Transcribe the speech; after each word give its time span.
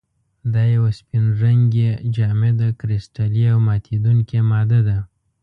دا 0.53 0.63
یوه 0.75 0.91
سپین 0.99 1.25
رنګې، 1.41 1.89
جامده، 2.15 2.67
کرسټلي 2.79 3.43
او 3.51 3.57
ماتیدونکې 3.67 4.39
ماده 4.49 4.79
ده. 4.87 4.97